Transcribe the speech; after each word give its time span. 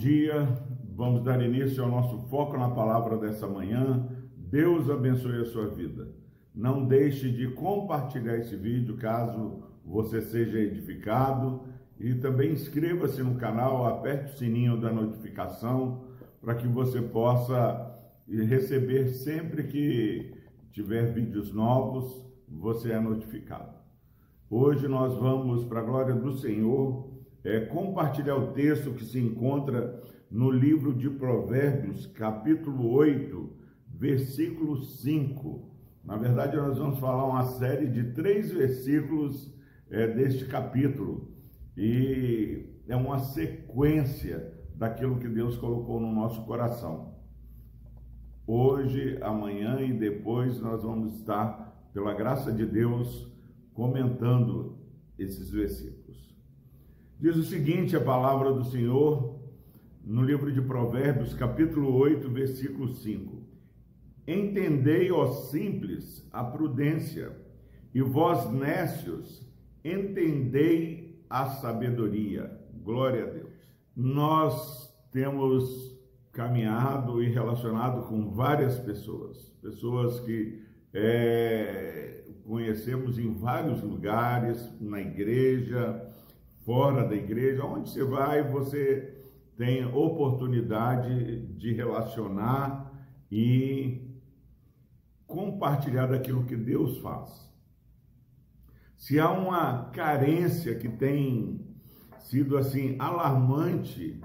dia. 0.00 0.48
Vamos 0.96 1.22
dar 1.22 1.40
início 1.42 1.84
ao 1.84 1.90
nosso 1.90 2.18
foco 2.28 2.56
na 2.56 2.70
palavra 2.70 3.18
dessa 3.18 3.46
manhã. 3.46 4.08
Deus 4.34 4.88
abençoe 4.88 5.42
a 5.42 5.44
sua 5.44 5.68
vida. 5.68 6.08
Não 6.54 6.86
deixe 6.86 7.30
de 7.30 7.48
compartilhar 7.48 8.38
esse 8.38 8.56
vídeo 8.56 8.96
caso 8.96 9.62
você 9.84 10.20
seja 10.20 10.58
edificado 10.58 11.62
e 11.98 12.14
também 12.14 12.52
inscreva-se 12.52 13.22
no 13.22 13.36
canal, 13.36 13.86
aperte 13.86 14.32
o 14.32 14.38
sininho 14.38 14.80
da 14.80 14.90
notificação 14.90 16.04
para 16.40 16.54
que 16.54 16.66
você 16.66 17.02
possa 17.02 17.94
receber 18.26 19.08
sempre 19.08 19.64
que 19.64 20.34
tiver 20.72 21.12
vídeos 21.12 21.52
novos, 21.52 22.24
você 22.48 22.92
é 22.92 23.00
notificado. 23.00 23.78
Hoje 24.48 24.88
nós 24.88 25.14
vamos, 25.16 25.64
para 25.64 25.80
a 25.80 25.84
glória 25.84 26.14
do 26.14 26.32
Senhor, 26.32 27.19
é, 27.44 27.60
compartilhar 27.60 28.36
o 28.36 28.52
texto 28.52 28.92
que 28.92 29.04
se 29.04 29.18
encontra 29.18 30.02
no 30.30 30.50
livro 30.50 30.94
de 30.94 31.08
Provérbios, 31.10 32.06
capítulo 32.06 32.90
8, 32.90 33.50
versículo 33.88 34.76
5. 34.82 35.70
Na 36.04 36.16
verdade, 36.16 36.56
nós 36.56 36.78
vamos 36.78 36.98
falar 36.98 37.26
uma 37.26 37.44
série 37.44 37.86
de 37.88 38.12
três 38.12 38.50
versículos 38.50 39.52
é, 39.90 40.06
deste 40.06 40.44
capítulo. 40.46 41.30
E 41.76 42.66
é 42.88 42.96
uma 42.96 43.18
sequência 43.18 44.52
daquilo 44.74 45.18
que 45.18 45.28
Deus 45.28 45.56
colocou 45.56 46.00
no 46.00 46.12
nosso 46.12 46.44
coração. 46.44 47.14
Hoje, 48.46 49.18
amanhã 49.22 49.80
e 49.80 49.92
depois 49.92 50.60
nós 50.60 50.82
vamos 50.82 51.14
estar, 51.18 51.88
pela 51.92 52.14
graça 52.14 52.52
de 52.52 52.66
Deus, 52.66 53.30
comentando 53.74 54.78
esses 55.18 55.50
versículos. 55.50 56.34
Diz 57.20 57.36
o 57.36 57.42
seguinte 57.42 57.94
a 57.94 58.00
palavra 58.00 58.50
do 58.50 58.64
Senhor 58.64 59.38
no 60.02 60.22
livro 60.22 60.50
de 60.50 60.62
Provérbios, 60.62 61.34
capítulo 61.34 61.92
8, 61.92 62.30
versículo 62.30 62.88
5. 62.88 63.42
Entendei, 64.26 65.12
ó 65.12 65.26
simples, 65.26 66.26
a 66.32 66.42
prudência, 66.42 67.30
e 67.94 68.00
vós 68.00 68.50
nécios, 68.50 69.46
entendei 69.84 71.22
a 71.28 71.44
sabedoria. 71.44 72.58
Glória 72.82 73.24
a 73.24 73.28
Deus. 73.28 73.52
Nós 73.94 74.90
temos 75.12 75.94
caminhado 76.32 77.22
e 77.22 77.28
relacionado 77.28 78.08
com 78.08 78.30
várias 78.30 78.78
pessoas, 78.78 79.52
pessoas 79.60 80.20
que 80.20 80.62
é, 80.94 82.24
conhecemos 82.46 83.18
em 83.18 83.34
vários 83.34 83.82
lugares, 83.82 84.72
na 84.80 85.02
igreja, 85.02 86.08
fora 86.70 87.04
da 87.04 87.16
igreja, 87.16 87.64
onde 87.64 87.90
você 87.90 88.04
vai, 88.04 88.44
você 88.44 89.12
tem 89.56 89.84
oportunidade 89.86 91.44
de 91.56 91.72
relacionar 91.72 92.92
e 93.28 94.08
compartilhar 95.26 96.06
daquilo 96.06 96.44
que 96.44 96.54
Deus 96.54 96.98
faz. 96.98 97.52
Se 98.96 99.18
há 99.18 99.32
uma 99.32 99.86
carência 99.86 100.76
que 100.76 100.88
tem 100.88 101.66
sido 102.20 102.56
assim 102.56 102.94
alarmante 103.00 104.20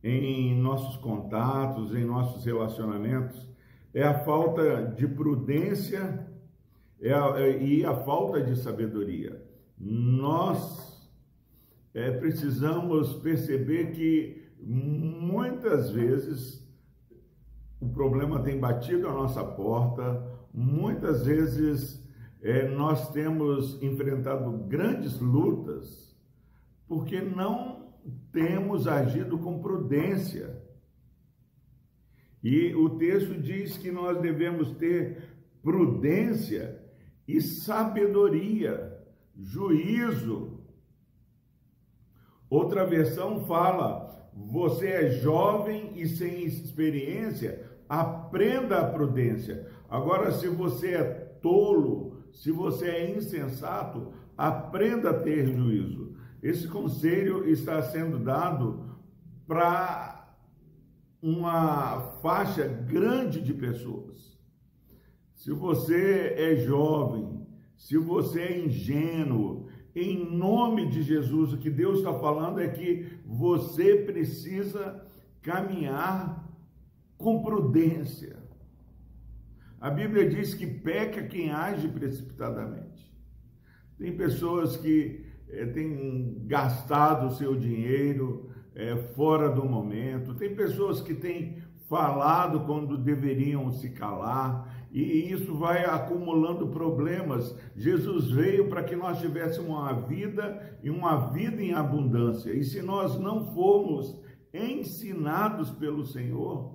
em 0.00 0.54
nossos 0.60 0.96
contatos, 0.98 1.92
em 1.92 2.04
nossos 2.04 2.44
relacionamentos, 2.44 3.48
é 3.92 4.04
a 4.04 4.20
falta 4.20 4.94
de 4.96 5.08
prudência 5.08 6.24
é 7.00 7.10
é, 7.10 7.60
e 7.60 7.84
a 7.84 7.96
falta 8.04 8.40
de 8.40 8.54
sabedoria. 8.54 9.44
Nós 9.76 10.89
é, 11.92 12.10
precisamos 12.12 13.14
perceber 13.14 13.92
que 13.92 14.42
muitas 14.62 15.90
vezes 15.90 16.60
o 17.80 17.88
problema 17.88 18.42
tem 18.42 18.58
batido 18.58 19.08
a 19.08 19.12
nossa 19.12 19.42
porta, 19.42 20.22
muitas 20.52 21.24
vezes 21.24 22.06
é, 22.42 22.68
nós 22.68 23.10
temos 23.12 23.82
enfrentado 23.82 24.50
grandes 24.66 25.18
lutas 25.18 26.10
porque 26.86 27.20
não 27.20 27.94
temos 28.32 28.88
agido 28.88 29.38
com 29.38 29.60
prudência. 29.60 30.60
E 32.42 32.74
o 32.74 32.90
texto 32.90 33.40
diz 33.40 33.76
que 33.76 33.92
nós 33.92 34.20
devemos 34.20 34.72
ter 34.72 35.22
prudência 35.62 36.80
e 37.28 37.40
sabedoria, 37.40 38.98
juízo, 39.36 40.49
Outra 42.50 42.84
versão 42.84 43.44
fala: 43.46 44.28
você 44.34 44.88
é 44.88 45.10
jovem 45.10 45.92
e 45.94 46.08
sem 46.08 46.44
experiência, 46.44 47.70
aprenda 47.88 48.80
a 48.80 48.90
prudência. 48.90 49.66
Agora, 49.88 50.32
se 50.32 50.48
você 50.48 50.94
é 50.94 51.04
tolo, 51.40 52.24
se 52.32 52.50
você 52.50 52.88
é 52.88 53.16
insensato, 53.16 54.12
aprenda 54.36 55.10
a 55.10 55.20
ter 55.20 55.46
juízo. 55.46 56.16
Esse 56.42 56.66
conselho 56.66 57.48
está 57.48 57.80
sendo 57.82 58.18
dado 58.18 58.98
para 59.46 60.34
uma 61.22 62.00
faixa 62.22 62.66
grande 62.66 63.40
de 63.40 63.52
pessoas. 63.52 64.38
Se 65.34 65.52
você 65.52 66.34
é 66.36 66.56
jovem, 66.56 67.46
se 67.76 67.96
você 67.96 68.40
é 68.40 68.58
ingênuo, 68.66 69.68
em 69.94 70.24
nome 70.36 70.86
de 70.86 71.02
Jesus, 71.02 71.52
o 71.52 71.58
que 71.58 71.70
Deus 71.70 71.98
está 71.98 72.12
falando 72.14 72.60
é 72.60 72.68
que 72.68 73.18
você 73.24 73.96
precisa 73.96 75.04
caminhar 75.42 76.48
com 77.16 77.42
prudência. 77.42 78.38
A 79.80 79.90
Bíblia 79.90 80.28
diz 80.28 80.54
que 80.54 80.66
peca 80.66 81.22
quem 81.22 81.50
age 81.50 81.88
precipitadamente. 81.88 83.10
Tem 83.98 84.16
pessoas 84.16 84.76
que 84.76 85.24
é, 85.48 85.66
têm 85.66 86.42
gastado 86.46 87.26
o 87.26 87.34
seu 87.34 87.56
dinheiro 87.56 88.50
é, 88.74 88.96
fora 88.96 89.48
do 89.50 89.64
momento, 89.64 90.34
tem 90.34 90.54
pessoas 90.54 91.00
que 91.00 91.14
têm 91.14 91.62
falado 91.88 92.60
quando 92.66 92.96
deveriam 92.96 93.70
se 93.70 93.90
calar, 93.90 94.79
e 94.92 95.30
isso 95.30 95.54
vai 95.54 95.84
acumulando 95.84 96.66
problemas. 96.68 97.54
Jesus 97.76 98.30
veio 98.30 98.68
para 98.68 98.82
que 98.82 98.96
nós 98.96 99.20
tivéssemos 99.20 99.70
uma 99.70 99.92
vida 99.92 100.78
e 100.82 100.90
uma 100.90 101.30
vida 101.30 101.62
em 101.62 101.72
abundância. 101.72 102.52
E 102.52 102.64
se 102.64 102.82
nós 102.82 103.18
não 103.18 103.52
formos 103.54 104.20
ensinados 104.52 105.70
pelo 105.70 106.04
Senhor, 106.04 106.74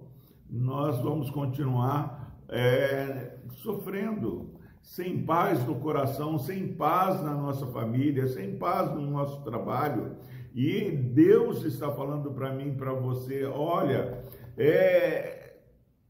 nós 0.49 0.97
vamos 0.99 1.29
continuar 1.29 2.39
é, 2.47 3.37
sofrendo, 3.55 4.53
sem 4.81 5.25
paz 5.25 5.65
no 5.65 5.75
coração, 5.75 6.37
sem 6.37 6.73
paz 6.73 7.21
na 7.21 7.33
nossa 7.33 7.65
família, 7.67 8.27
sem 8.27 8.55
paz 8.55 8.93
no 8.93 9.01
nosso 9.01 9.43
trabalho. 9.43 10.15
E 10.53 10.89
Deus 10.89 11.65
está 11.65 11.91
falando 11.91 12.31
para 12.31 12.53
mim, 12.53 12.75
para 12.75 12.93
você, 12.93 13.43
olha, 13.43 14.23
é, 14.57 15.55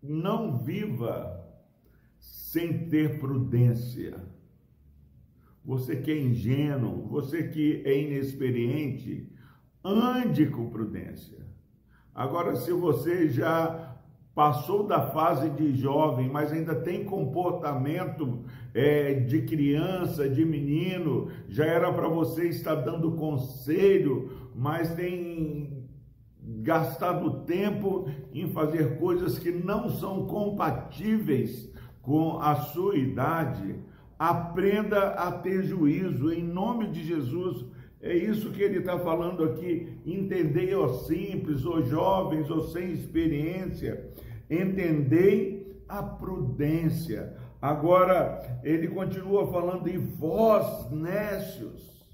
não 0.04 0.60
viva 0.60 1.35
sem 2.56 2.88
ter 2.88 3.20
prudência. 3.20 4.18
Você 5.66 5.98
que 5.98 6.10
é 6.10 6.18
ingênuo, 6.18 7.06
você 7.06 7.50
que 7.50 7.82
é 7.84 8.02
inexperiente, 8.02 9.30
ande 9.84 10.46
com 10.46 10.70
prudência. 10.70 11.46
Agora, 12.14 12.56
se 12.56 12.72
você 12.72 13.28
já 13.28 13.98
passou 14.34 14.88
da 14.88 15.02
fase 15.02 15.50
de 15.50 15.76
jovem, 15.76 16.30
mas 16.30 16.54
ainda 16.54 16.74
tem 16.76 17.04
comportamento 17.04 18.46
é, 18.74 19.16
de 19.16 19.42
criança, 19.42 20.30
de 20.30 20.46
menino, 20.46 21.30
já 21.50 21.66
era 21.66 21.92
para 21.92 22.08
você 22.08 22.48
estar 22.48 22.76
dando 22.76 23.18
conselho, 23.18 24.32
mas 24.56 24.96
tem 24.96 25.90
gastado 26.62 27.44
tempo 27.44 28.10
em 28.34 28.50
fazer 28.54 28.98
coisas 28.98 29.38
que 29.38 29.52
não 29.52 29.90
são 29.90 30.26
compatíveis 30.26 31.76
com 32.06 32.40
a 32.40 32.56
sua 32.56 32.96
idade, 32.96 33.76
aprenda 34.18 35.10
a 35.10 35.32
ter 35.32 35.64
juízo 35.64 36.32
em 36.32 36.44
nome 36.44 36.88
de 36.92 37.04
Jesus. 37.04 37.66
É 38.00 38.16
isso 38.16 38.52
que 38.52 38.62
ele 38.62 38.78
está 38.78 39.00
falando 39.00 39.44
aqui. 39.44 40.00
Entendei, 40.06 40.76
ó 40.76 40.88
simples, 40.88 41.66
ó 41.66 41.82
jovens, 41.82 42.50
ó 42.52 42.60
sem 42.68 42.92
experiência. 42.92 44.12
Entendei 44.48 45.84
a 45.90 46.04
prudência. 46.04 47.36
Agora, 47.60 48.60
ele 48.64 48.88
continua 48.88 49.52
falando, 49.52 49.90
e 49.90 49.98
vós, 49.98 50.92
nécios, 50.92 52.06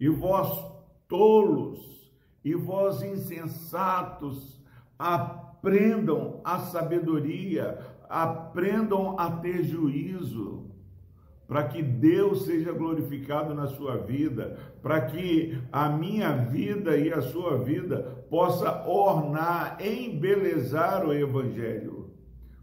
e 0.00 0.08
vós, 0.08 0.48
tolos, 1.06 2.10
e 2.44 2.54
vós, 2.54 3.00
insensatos, 3.02 4.60
aprendam 5.56 6.40
a 6.44 6.58
sabedoria, 6.60 7.78
aprendam 8.08 9.18
a 9.18 9.30
ter 9.30 9.64
juízo. 9.64 10.64
para 11.48 11.62
que 11.68 11.80
Deus 11.80 12.44
seja 12.44 12.72
glorificado 12.72 13.54
na 13.54 13.68
sua 13.68 13.98
vida, 13.98 14.58
para 14.82 15.02
que 15.02 15.56
a 15.70 15.88
minha 15.88 16.32
vida 16.32 16.96
e 16.96 17.12
a 17.12 17.22
sua 17.22 17.56
vida 17.58 18.26
possa 18.28 18.84
ornar, 18.84 19.78
embelezar 19.80 21.06
o 21.06 21.12
evangelho. 21.12 22.10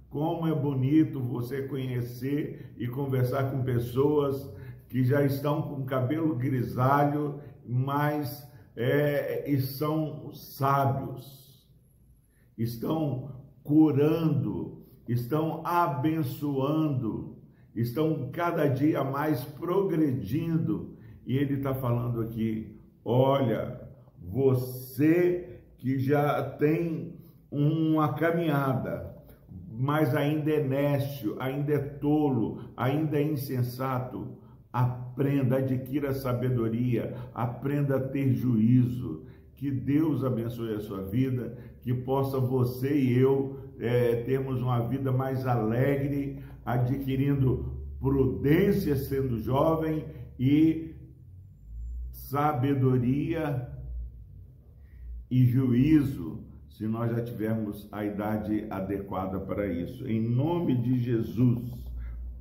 Como 0.09 0.45
é 0.49 0.53
bonito 0.53 1.21
você 1.21 1.61
conhecer 1.61 2.73
e 2.77 2.85
conversar 2.85 3.49
com 3.51 3.63
pessoas 3.63 4.53
que 4.89 5.01
já 5.05 5.23
estão 5.23 5.61
com 5.61 5.85
cabelo 5.85 6.35
grisalho, 6.35 7.39
mas 7.65 8.45
é, 8.75 9.49
e 9.49 9.61
são 9.61 10.33
sábios, 10.33 11.42
estão 12.57 13.31
curando, 13.63 14.83
estão 15.07 15.65
abençoando, 15.65 17.37
estão 17.75 18.29
cada 18.31 18.67
dia 18.67 19.03
mais 19.03 19.43
progredindo. 19.43 20.95
E 21.25 21.37
ele 21.37 21.55
está 21.55 21.73
falando 21.73 22.21
aqui: 22.21 22.79
olha, 23.03 23.81
você 24.21 25.61
que 25.77 25.99
já 25.99 26.41
tem 26.51 27.13
uma 27.51 28.13
caminhada, 28.13 29.13
mas 29.69 30.15
ainda 30.15 30.51
é 30.51 30.63
nécio, 30.63 31.35
ainda 31.39 31.73
é 31.73 31.79
tolo, 31.79 32.61
ainda 32.75 33.17
é 33.17 33.23
insensato, 33.23 34.37
aprenda, 34.71 35.57
adquira 35.57 36.13
sabedoria, 36.13 37.15
aprenda 37.33 37.97
a 37.97 38.07
ter 38.07 38.33
juízo. 38.33 39.25
Que 39.55 39.71
Deus 39.71 40.23
abençoe 40.23 40.73
a 40.73 40.79
sua 40.79 41.03
vida, 41.03 41.57
que 41.81 41.93
possa 41.93 42.39
você 42.39 42.93
e 42.95 43.17
eu 43.17 43.59
é, 43.79 44.23
termos 44.23 44.61
uma 44.61 44.87
vida 44.87 45.11
mais 45.11 45.45
alegre, 45.45 46.39
adquirindo 46.65 47.73
prudência 47.99 48.95
sendo 48.95 49.39
jovem 49.39 50.05
e 50.39 50.93
sabedoria 52.11 53.69
e 55.29 55.45
juízo, 55.45 56.43
se 56.69 56.85
nós 56.87 57.11
já 57.11 57.23
tivermos 57.23 57.87
a 57.91 58.03
idade 58.03 58.65
adequada 58.69 59.39
para 59.39 59.67
isso. 59.67 60.07
Em 60.07 60.21
nome 60.21 60.75
de 60.75 60.99
Jesus, 60.99 61.71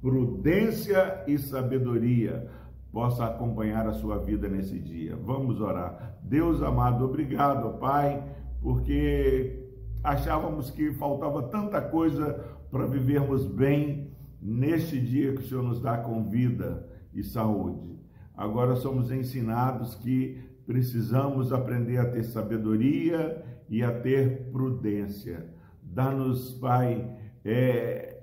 prudência 0.00 1.22
e 1.26 1.38
sabedoria 1.38 2.50
possa 2.92 3.24
acompanhar 3.24 3.88
a 3.88 3.94
sua 3.94 4.18
vida 4.18 4.48
nesse 4.48 4.78
dia. 4.78 5.16
Vamos 5.16 5.60
orar. 5.60 6.18
Deus 6.22 6.62
amado, 6.62 7.04
obrigado, 7.06 7.78
Pai, 7.78 8.22
porque 8.60 9.66
achávamos 10.04 10.70
que 10.70 10.92
faltava 10.92 11.44
tanta 11.44 11.80
coisa 11.80 12.34
para 12.70 12.86
vivermos 12.86 13.46
bem 13.46 14.12
neste 14.40 15.00
dia 15.00 15.32
que 15.32 15.40
o 15.40 15.48
Senhor 15.48 15.62
nos 15.62 15.80
dá 15.80 15.96
com 15.98 16.28
vida 16.28 16.86
e 17.14 17.22
saúde. 17.22 17.98
Agora 18.36 18.76
somos 18.76 19.10
ensinados 19.10 19.94
que 19.94 20.38
precisamos 20.66 21.52
aprender 21.52 21.98
a 21.98 22.10
ter 22.10 22.24
sabedoria 22.24 23.44
e 23.68 23.82
a 23.82 23.90
ter 24.00 24.50
prudência. 24.52 25.46
Dá-nos, 25.82 26.52
Pai, 26.52 27.16
é, 27.44 28.22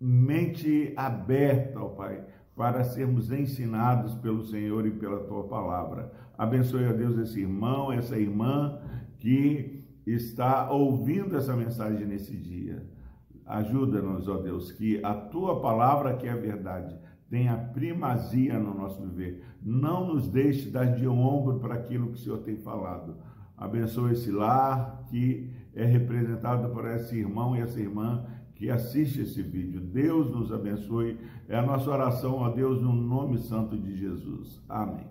mente 0.00 0.92
aberta, 0.96 1.80
ó 1.80 1.88
Pai, 1.90 2.24
para 2.56 2.82
sermos 2.82 3.30
ensinados 3.30 4.14
pelo 4.14 4.42
Senhor 4.42 4.86
e 4.86 4.90
pela 4.90 5.20
Tua 5.20 5.44
palavra. 5.44 6.10
Abençoe 6.38 6.86
a 6.86 6.92
Deus 6.92 7.18
esse 7.18 7.40
irmão, 7.40 7.92
essa 7.92 8.18
irmã 8.18 8.80
que 9.18 9.84
está 10.06 10.70
ouvindo 10.70 11.36
essa 11.36 11.54
mensagem 11.54 12.06
nesse 12.06 12.34
dia. 12.34 12.82
Ajuda-nos, 13.44 14.26
ó 14.26 14.38
Deus, 14.38 14.72
que 14.72 15.04
a 15.04 15.14
tua 15.14 15.60
palavra, 15.60 16.16
que 16.16 16.26
é 16.26 16.32
a 16.32 16.36
verdade, 16.36 16.96
tenha 17.28 17.56
primazia 17.56 18.58
no 18.58 18.74
nosso 18.74 19.02
viver. 19.02 19.44
Não 19.62 20.06
nos 20.14 20.28
deixe 20.28 20.70
dar 20.70 20.86
de 20.86 21.06
ombro 21.06 21.58
para 21.58 21.74
aquilo 21.74 22.08
que 22.08 22.14
o 22.14 22.18
Senhor 22.18 22.38
tem 22.38 22.56
falado. 22.56 23.16
Abençoe 23.56 24.12
esse 24.12 24.30
lar 24.30 25.04
que 25.08 25.50
é 25.74 25.84
representado 25.84 26.68
por 26.70 26.86
esse 26.86 27.16
irmão 27.16 27.56
e 27.56 27.60
essa 27.60 27.80
irmã 27.80 28.24
que 28.56 28.70
assiste 28.70 29.20
esse 29.20 29.42
vídeo. 29.42 29.80
Deus 29.80 30.30
nos 30.30 30.52
abençoe. 30.52 31.18
É 31.48 31.56
a 31.56 31.62
nossa 31.62 31.90
oração 31.90 32.44
a 32.44 32.50
Deus 32.50 32.82
no 32.82 32.92
nome 32.92 33.38
santo 33.38 33.76
de 33.76 33.96
Jesus. 33.96 34.60
Amém. 34.68 35.06